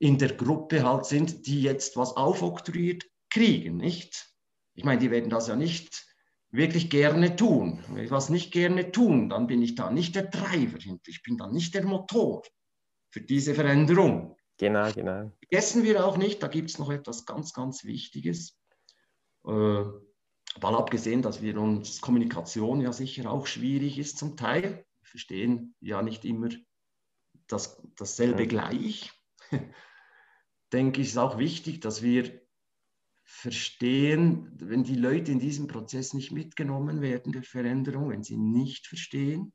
[0.00, 4.30] in der Gruppe halt sind, die jetzt was aufoktroyiert kriegen, nicht?
[4.74, 6.06] Ich meine, die werden das ja nicht
[6.50, 7.82] wirklich gerne tun.
[7.88, 11.08] Wenn ich was nicht gerne tun, dann bin ich da nicht der Treiber hinter.
[11.08, 12.42] Ich bin dann nicht der Motor
[13.10, 14.36] für diese Veränderung.
[14.58, 15.32] Genau, genau.
[15.40, 18.58] Vergessen wir auch nicht, da gibt es noch etwas ganz, ganz Wichtiges.
[19.46, 24.84] Äh, mal abgesehen, dass wir uns Kommunikation ja sicher auch schwierig ist zum Teil.
[25.00, 26.48] Wir verstehen ja nicht immer
[27.46, 28.48] das, dasselbe ja.
[28.48, 29.12] gleich.
[30.72, 32.47] Denke ich, ist auch wichtig, dass wir
[33.30, 38.86] verstehen, wenn die Leute in diesem Prozess nicht mitgenommen werden der Veränderung, wenn sie nicht
[38.86, 39.52] verstehen,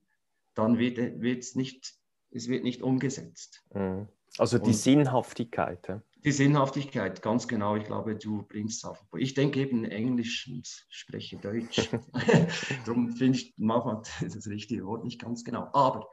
[0.53, 1.95] dann wird es nicht,
[2.29, 3.63] es wird nicht umgesetzt.
[3.73, 4.07] Mhm.
[4.38, 5.88] Also die Und Sinnhaftigkeit.
[5.88, 6.03] Ja?
[6.23, 7.75] Die Sinnhaftigkeit, ganz genau.
[7.75, 9.03] Ich glaube, du bringst es auf.
[9.17, 11.89] Ich denke eben Englisch und spreche Deutsch.
[12.86, 15.69] Darum finde ich manchmal das richtige Wort nicht ganz genau.
[15.73, 16.07] Aber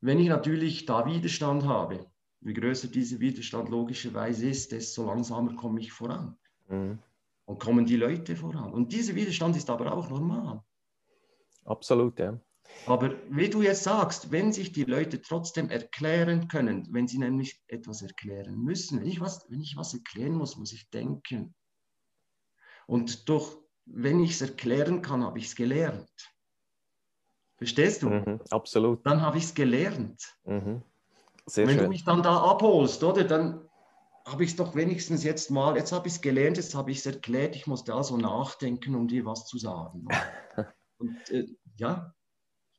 [0.00, 5.80] wenn ich natürlich da Widerstand habe, wie größer dieser Widerstand logischerweise ist, desto langsamer komme
[5.80, 6.38] ich voran.
[6.68, 6.98] Mhm.
[7.44, 8.72] Und kommen die Leute voran.
[8.72, 10.62] Und dieser Widerstand ist aber auch normal.
[11.64, 12.38] Absolut, ja.
[12.86, 17.62] Aber wie du jetzt sagst, wenn sich die Leute trotzdem erklären können, wenn sie nämlich
[17.68, 21.54] etwas erklären müssen, wenn ich was, wenn ich was erklären muss, muss ich denken.
[22.86, 26.10] Und durch, wenn ich es erklären kann, habe ich es gelernt.
[27.56, 28.10] Verstehst du?
[28.10, 29.06] Mhm, absolut.
[29.06, 30.36] Dann habe ich es gelernt.
[30.44, 30.82] Mhm.
[31.54, 31.78] Wenn schön.
[31.78, 33.24] du mich dann da abholst, oder?
[33.24, 33.68] Dann
[34.26, 36.98] habe ich es doch wenigstens jetzt mal, jetzt habe ich es gelernt, jetzt habe ich
[36.98, 40.06] es erklärt, ich muss da so nachdenken, um dir was zu sagen.
[40.98, 42.14] Und äh, ja,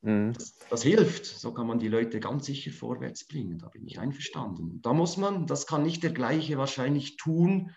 [0.02, 0.32] mhm.
[0.32, 1.26] das, das, hilft.
[1.26, 3.58] So kann man die Leute ganz sicher vorwärts bringen.
[3.58, 4.80] Da bin ich einverstanden.
[4.82, 7.74] Da muss man, das kann nicht der gleiche wahrscheinlich tun,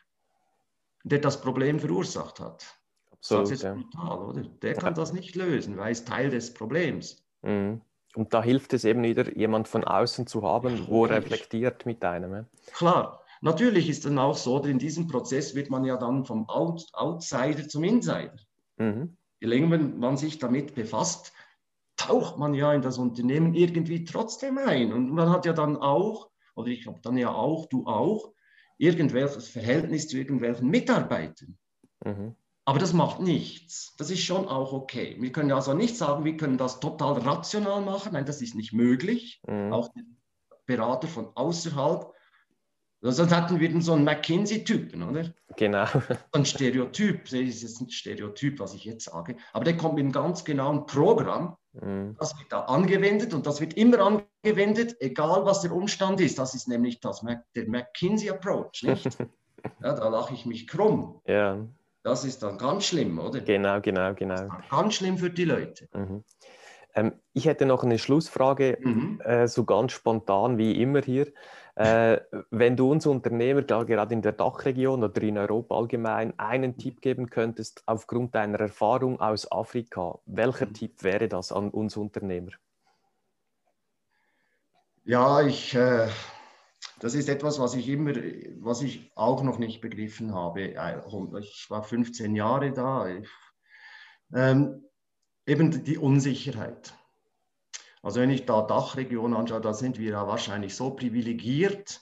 [1.03, 2.79] der das Problem verursacht hat.
[3.11, 3.73] Absolut, das ist ja.
[3.73, 4.43] brutal, oder?
[4.61, 7.25] Der kann das nicht lösen, weil es Teil des Problems.
[7.41, 7.81] Mhm.
[8.15, 12.33] Und da hilft es eben wieder, jemand von außen zu haben, wo reflektiert mit einem.
[12.33, 12.45] Ja?
[12.73, 16.85] Klar, Natürlich ist dann auch so, in diesem Prozess wird man ja dann vom Out
[16.93, 18.35] Outsider zum Insider.
[18.77, 19.17] Mhm.
[19.39, 21.33] Je länger man sich damit befasst,
[21.95, 24.93] taucht man ja in das Unternehmen irgendwie trotzdem ein.
[24.93, 28.33] Und man hat ja dann auch, oder ich habe dann ja auch, du auch,
[28.77, 31.57] irgendwelches Verhältnis zu irgendwelchen Mitarbeitern.
[32.05, 32.35] Mhm.
[32.65, 33.95] Aber das macht nichts.
[33.97, 35.15] Das ist schon auch okay.
[35.19, 38.13] Wir können also nicht sagen, wir können das total rational machen.
[38.13, 39.41] Nein, das ist nicht möglich.
[39.47, 39.71] Mhm.
[39.71, 39.89] Auch
[40.65, 42.13] Berater von außerhalb
[43.01, 45.25] Sonst hatten wir so einen McKinsey-Typen, oder?
[45.55, 45.85] Genau.
[46.31, 50.03] Ein Stereotyp, das ist jetzt ein Stereotyp, was ich jetzt sage, aber der kommt mit
[50.03, 52.15] einem ganz genauen Programm, mhm.
[52.19, 56.39] das wird da angewendet und das wird immer angewendet, egal was der Umstand ist.
[56.39, 57.23] Das ist nämlich das,
[57.55, 59.05] der McKinsey-Approach, nicht?
[59.83, 61.21] ja, da lache ich mich krumm.
[61.25, 61.67] Ja.
[62.03, 63.41] Das ist dann ganz schlimm, oder?
[63.41, 64.47] Genau, genau, genau.
[64.69, 65.87] ganz schlimm für die Leute.
[65.93, 66.23] Mhm.
[66.95, 69.21] Ähm, ich hätte noch eine Schlussfrage, mhm.
[69.23, 71.27] äh, so ganz spontan wie immer hier.
[71.77, 76.75] Äh, wenn du uns Unternehmer, da gerade in der Dachregion oder in Europa allgemein, einen
[76.79, 80.73] Tipp geben könntest aufgrund deiner Erfahrung aus Afrika, welcher mhm.
[80.73, 82.49] Tipp wäre das an uns Unternehmer?
[85.03, 86.07] Ja, ich, äh,
[86.99, 88.13] das ist etwas, was ich immer,
[88.59, 90.73] was ich auch noch nicht begriffen habe.
[91.39, 93.07] Ich war 15 Jahre da.
[93.07, 93.29] Ich,
[94.33, 94.83] ähm,
[95.45, 96.96] eben die Unsicherheit.
[98.01, 102.01] Also wenn ich da Dachregion anschaue, da sind wir ja wahrscheinlich so privilegiert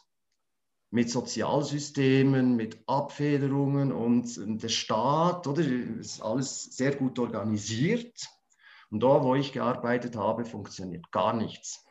[0.91, 5.61] mit Sozialsystemen, mit Abfederungen und der Staat, oder?
[5.63, 8.27] ist alles sehr gut organisiert.
[8.91, 11.85] Und da, wo ich gearbeitet habe, funktioniert gar nichts.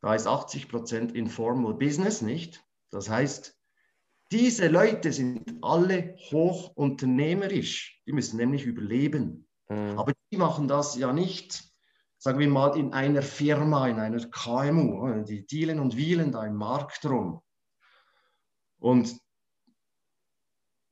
[0.00, 2.64] Da ist 80 Prozent Informal Business nicht.
[2.90, 3.58] Das heißt,
[4.30, 8.02] diese Leute sind alle hochunternehmerisch.
[8.06, 9.48] Die müssen nämlich überleben.
[9.68, 9.98] Mhm.
[9.98, 11.73] Aber die machen das ja nicht,
[12.24, 15.24] sagen wir mal, in einer Firma, in einer KMU.
[15.24, 17.42] Die dealen und wielen da im Markt rum.
[18.78, 19.20] Und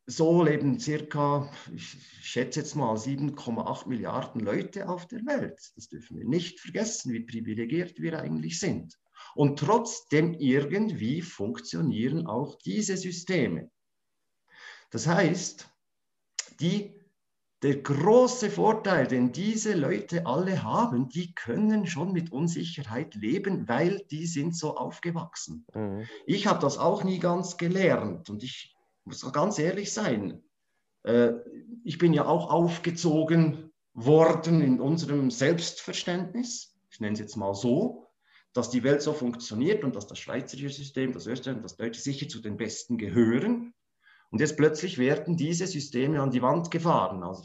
[0.04, 5.58] so leben circa, ich schätze jetzt mal, 7,8 Milliarden Leute auf der Welt.
[5.74, 8.98] Das dürfen wir nicht vergessen, wie privilegiert wir eigentlich sind.
[9.34, 13.70] Und trotzdem irgendwie funktionieren auch diese Systeme.
[14.90, 15.66] Das heißt,
[16.60, 17.01] die
[17.62, 24.04] der große Vorteil, den diese Leute alle haben, die können schon mit Unsicherheit leben, weil
[24.10, 25.64] die sind so aufgewachsen.
[25.72, 26.08] Mhm.
[26.26, 30.42] Ich habe das auch nie ganz gelernt und ich muss ganz ehrlich sein.
[31.04, 31.32] Äh,
[31.84, 38.08] ich bin ja auch aufgezogen worden in unserem Selbstverständnis, ich nenne es jetzt mal so,
[38.52, 42.00] dass die Welt so funktioniert und dass das schweizerische System, das österreichische und das deutsche
[42.00, 43.72] sicher zu den besten gehören.
[44.32, 47.22] Und jetzt plötzlich werden diese Systeme an die Wand gefahren.
[47.22, 47.44] Also,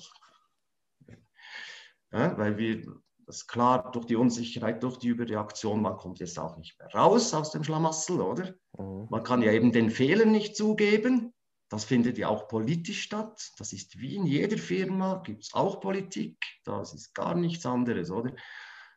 [2.14, 2.86] ja, weil wir,
[3.26, 6.88] das ist klar, durch die Unsicherheit, durch die Überreaktion, man kommt jetzt auch nicht mehr
[6.96, 8.56] raus aus dem Schlamassel, oder?
[8.78, 9.08] Mhm.
[9.10, 11.34] Man kann ja eben den Fehler nicht zugeben.
[11.68, 13.52] Das findet ja auch politisch statt.
[13.58, 16.38] Das ist wie in jeder Firma, gibt es auch Politik.
[16.64, 18.34] Das ist gar nichts anderes, oder?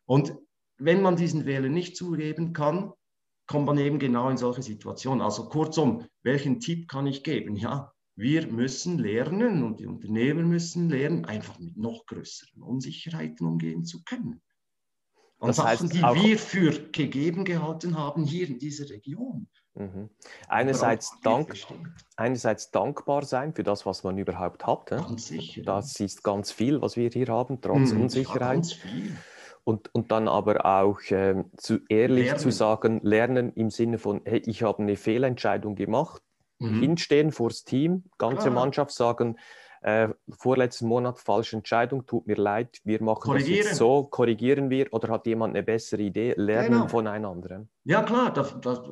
[0.05, 0.37] Und
[0.79, 2.93] wenn man diesen Fehler nicht zugeben kann,
[3.51, 5.21] kommt man eben genau in solche Situationen.
[5.21, 7.57] Also kurzum, welchen Tipp kann ich geben?
[7.57, 13.85] Ja, wir müssen lernen und die Unternehmer müssen lernen, einfach mit noch größeren Unsicherheiten umgehen
[13.85, 14.41] zu können.
[15.39, 19.49] Und das Sachen, die wir für gegeben gehalten haben hier in dieser Region.
[19.75, 20.11] Mhm.
[20.47, 21.57] Einerseits, dank,
[22.17, 24.87] einerseits dankbar sein für das, was man überhaupt hat.
[24.87, 25.63] Ganz sicher.
[25.63, 28.41] Das ist ganz viel, was wir hier haben, trotz mhm, Unsicherheit.
[28.41, 29.17] Ja, ganz viel.
[29.65, 32.39] Und, und dann aber auch äh, zu ehrlich lernen.
[32.41, 36.23] zu sagen, lernen im Sinne von, hey, ich habe eine Fehlentscheidung gemacht,
[36.59, 36.81] mhm.
[36.81, 38.55] hinstehen vors Team, ganze Klar.
[38.55, 39.37] Mannschaft sagen,
[39.83, 44.93] äh, vorletzten Monat falsche Entscheidung, tut mir leid, wir machen das jetzt so, korrigieren wir
[44.93, 46.89] oder hat jemand eine bessere Idee, lernen genau.
[46.89, 47.67] voneinander.
[47.85, 48.83] Ja klar, das, das,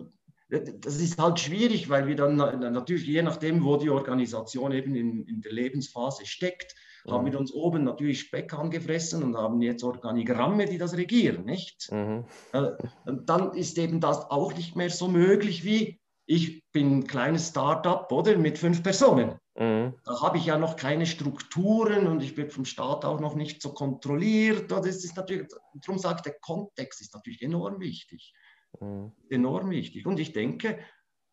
[0.49, 5.27] das ist halt schwierig, weil wir dann natürlich, je nachdem, wo die Organisation eben in,
[5.27, 6.75] in der Lebensphase steckt,
[7.09, 7.13] mhm.
[7.13, 11.91] haben wir uns oben natürlich Speck angefressen und haben jetzt Organigramme, die das regieren, nicht?
[11.91, 12.25] Mhm.
[12.53, 12.71] Äh,
[13.07, 18.13] dann ist eben das auch nicht mehr so möglich wie, ich bin ein kleines Start-up,
[18.13, 19.39] oder, mit fünf Personen.
[19.59, 19.95] Mhm.
[20.05, 23.61] Da habe ich ja noch keine Strukturen und ich bin vom Staat auch noch nicht
[23.61, 24.71] so kontrolliert.
[24.71, 28.35] Das ist natürlich, darum sage ich, der Kontext ist natürlich enorm wichtig.
[28.81, 29.13] Mhm.
[29.31, 30.07] Enorm wichtig.
[30.07, 30.79] Und ich denke,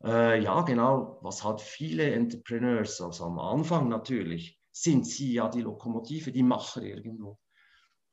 [0.03, 5.61] äh, ja, genau, was hat viele Entrepreneurs, also am Anfang natürlich, sind sie ja die
[5.61, 7.39] Lokomotive, die Macher irgendwo.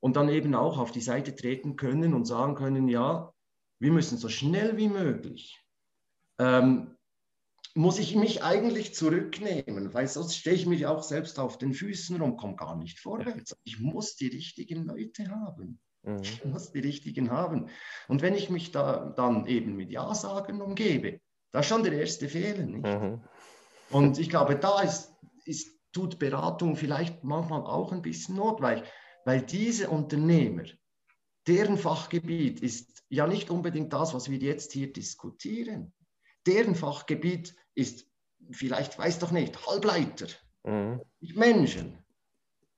[0.00, 3.32] Und dann eben auch auf die Seite treten können und sagen können, ja,
[3.80, 5.60] wir müssen so schnell wie möglich,
[6.38, 6.96] ähm,
[7.74, 12.20] muss ich mich eigentlich zurücknehmen, weil sonst stehe ich mich auch selbst auf den Füßen
[12.20, 13.56] rum, komme gar nicht vorwärts.
[13.64, 15.80] Ich muss die richtigen Leute haben.
[16.02, 16.22] Mhm.
[16.22, 17.70] Ich muss die richtigen haben.
[18.06, 21.20] Und wenn ich mich da dann eben mit Ja-Sagen umgebe,
[21.50, 22.66] da ist schon der erste Fehler.
[22.66, 22.84] Nicht?
[22.84, 23.20] Mhm.
[23.90, 25.12] Und ich glaube, da ist,
[25.44, 28.84] ist tut Beratung vielleicht manchmal auch ein bisschen Not, weil,
[29.24, 30.64] weil diese Unternehmer,
[31.46, 35.92] deren Fachgebiet ist ja nicht unbedingt das, was wir jetzt hier diskutieren.
[36.46, 38.06] Deren Fachgebiet ist
[38.50, 40.26] vielleicht, weiß doch nicht, Halbleiter,
[40.64, 41.00] mhm.
[41.20, 41.98] Menschen.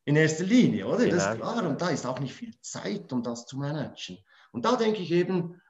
[0.07, 1.05] In erster Linie, oder?
[1.05, 1.17] Genau.
[1.17, 1.67] Das ist klar.
[1.67, 4.19] Und da ist auch nicht viel Zeit, um das zu managen.
[4.53, 5.61] Und da denke ich eben,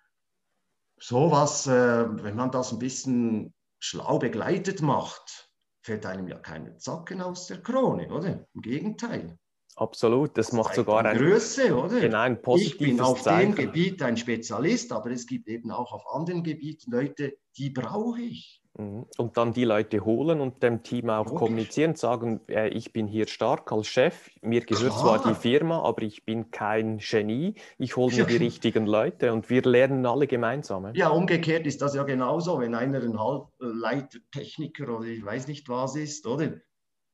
[0.99, 5.44] sowas, äh, wenn man das ein bisschen schlau begleitet macht,
[5.85, 8.47] fällt einem ja keine Zacken aus der Krone, oder?
[8.55, 9.39] Im Gegenteil.
[9.77, 12.01] Absolut, das, das macht sogar eine Größe, oder?
[12.01, 13.55] Genau, ein positives Ich bin auf Zeichen.
[13.55, 18.21] dem Gebiet ein Spezialist, aber es gibt eben auch auf anderen Gebieten Leute, die brauche
[18.21, 18.63] ich.
[18.77, 19.07] Mhm.
[19.19, 21.39] Und dann die Leute holen und dem Team auch Logisch.
[21.39, 25.23] kommunizieren, sagen, äh, ich bin hier stark als Chef, mir gehört Klar.
[25.23, 29.49] zwar die Firma, aber ich bin kein Genie, ich hole mir die richtigen Leute und
[29.49, 30.93] wir lernen alle gemeinsam.
[30.95, 35.69] Ja, umgekehrt ist das ja genauso, wenn einer ein Halbleiter, Techniker oder ich weiß nicht
[35.69, 36.55] was ist, oder?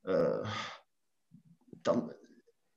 [0.04, 0.42] Äh,
[1.82, 2.10] dann,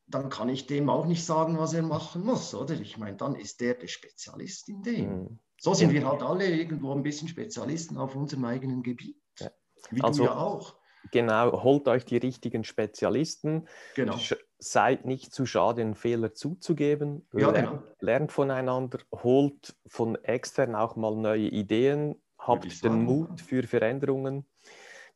[0.08, 2.74] dann kann ich dem auch nicht sagen, was er machen muss, oder?
[2.74, 5.10] Ich meine, dann ist der der Spezialist in dem.
[5.10, 5.40] Mhm.
[5.64, 6.02] So sind ja.
[6.02, 9.16] wir halt alle irgendwo ein bisschen Spezialisten auf unserem eigenen Gebiet.
[9.40, 9.50] Ja.
[9.92, 10.76] Wie also, du ja auch.
[11.12, 13.70] Genau, holt euch die richtigen Spezialisten.
[13.96, 14.18] Genau.
[14.60, 17.26] Seid nicht zu schade, einen Fehler zuzugeben.
[17.32, 17.84] Ja, lernt, genau.
[18.02, 24.46] lernt voneinander, holt von extern auch mal neue Ideen, habt den Mut für Veränderungen.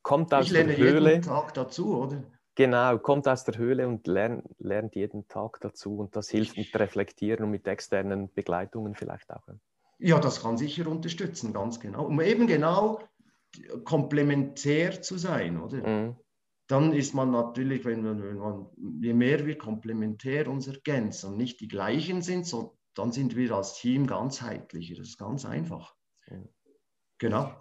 [0.02, 1.10] Kommt aus ich lerne der Höhle.
[1.10, 2.24] jeden Tag dazu, oder?
[2.56, 5.98] Genau, kommt aus der Höhle und lernt, lernt jeden Tag dazu.
[5.98, 9.46] Und das hilft mit Reflektieren und mit externen Begleitungen vielleicht auch.
[10.00, 12.06] Ja, das kann sicher unterstützen, ganz genau.
[12.06, 13.00] Um eben genau
[13.84, 15.78] komplementär zu sein, oder?
[15.88, 16.16] Mhm.
[16.68, 18.68] Dann ist man natürlich, wenn man, wenn man,
[19.02, 23.54] je mehr wir komplementär uns ergänzen und nicht die gleichen sind, so, dann sind wir
[23.54, 24.96] als Team ganzheitlicher.
[24.96, 25.96] Das ist ganz einfach.
[26.30, 26.50] Mhm.
[27.20, 27.52] Genau.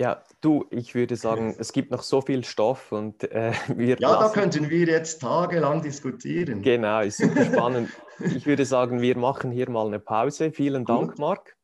[0.00, 3.98] Ja, du, ich würde sagen, es gibt noch so viel Stoff und äh, wir.
[3.98, 4.22] Ja, lassen...
[4.22, 6.62] da könnten wir jetzt tagelang diskutieren.
[6.62, 7.90] Genau, ist super spannend.
[8.18, 10.52] ich würde sagen, wir machen hier mal eine Pause.
[10.52, 10.96] Vielen Gut.
[10.96, 11.57] Dank, Marc.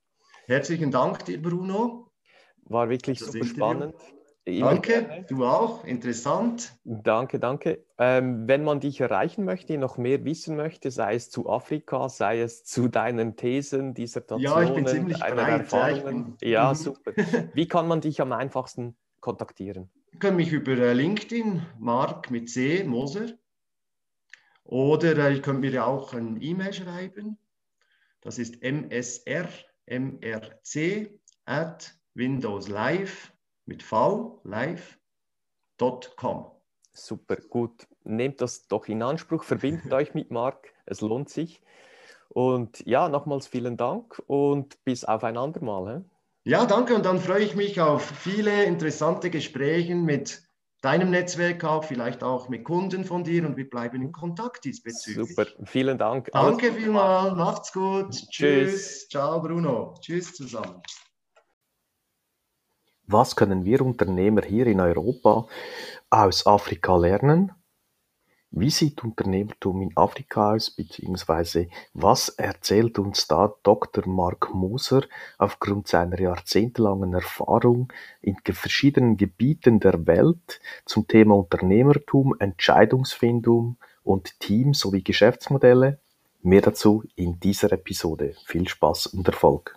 [0.47, 2.11] Herzlichen Dank dir, Bruno.
[2.65, 3.55] War wirklich super Interview.
[3.55, 3.95] spannend.
[4.47, 5.25] Immer danke, gerne.
[5.27, 6.75] du auch, interessant.
[6.85, 7.83] Danke, danke.
[7.97, 12.41] Ähm, wenn man dich erreichen möchte, noch mehr wissen möchte, sei es zu Afrika, sei
[12.41, 16.37] es zu deinen Thesen, Dissertationen, ja, ich bin ziemlich breit, Erfahrungen.
[16.43, 16.75] Ja, ja, mhm.
[16.75, 17.13] super.
[17.55, 19.91] Wie kann man dich am einfachsten kontaktieren?
[20.13, 23.29] Sie können mich über äh, LinkedIn, Mark mit C, Moser,
[24.65, 27.39] oder äh, ihr könnt mir auch ein E-Mail schreiben.
[28.21, 29.49] Das ist msr,
[29.87, 31.11] mrc
[31.47, 33.33] at Windows Live
[33.67, 34.91] mit V, live.com.
[36.93, 37.87] Super, gut.
[38.05, 41.61] Nehmt das doch in Anspruch, verbindet euch mit Marc, es lohnt sich.
[42.29, 46.05] Und ja, nochmals vielen Dank und bis auf ein andermal.
[46.45, 46.51] He?
[46.51, 50.43] Ja, danke und dann freue ich mich auf viele interessante Gespräche mit
[50.85, 55.29] deinem Netzwerk auch, vielleicht auch mit Kunden von dir und wir bleiben in Kontakt diesbezüglich.
[55.29, 56.31] Super, vielen Dank.
[56.33, 58.11] Danke vielmals, macht's gut.
[58.11, 58.31] Tschüss.
[58.31, 59.09] Tschüss.
[59.09, 59.95] Ciao Bruno.
[60.01, 60.83] Tschüss zusammen.
[63.07, 65.47] Was können wir Unternehmer hier in Europa
[66.11, 67.53] aus Afrika lernen?
[68.57, 74.07] Wie sieht Unternehmertum in Afrika aus, beziehungsweise was erzählt uns da Dr.
[74.07, 75.03] Mark Moser
[75.39, 84.73] aufgrund seiner jahrzehntelangen Erfahrung in verschiedenen Gebieten der Welt zum Thema Unternehmertum, Entscheidungsfindung und Team
[84.73, 85.99] sowie Geschäftsmodelle?
[86.43, 88.37] Mehr dazu in dieser Episode.
[88.47, 89.77] Viel Spaß und Erfolg!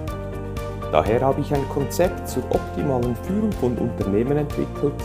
[0.91, 5.01] Daher habe ich ein Konzept zur optimalen Führung von Unternehmen entwickelt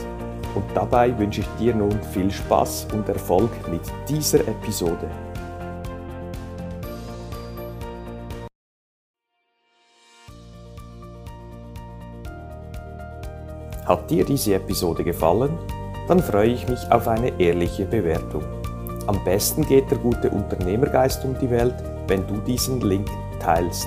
[0.56, 5.08] und dabei wünsche ich dir nun viel Spaß und Erfolg mit dieser Episode.
[13.84, 15.56] Hat dir diese Episode gefallen?
[16.08, 18.42] Dann freue ich mich auf eine ehrliche Bewertung.
[19.06, 21.76] Am besten geht der gute Unternehmergeist um die Welt,
[22.08, 23.86] wenn du diesen Link teilst.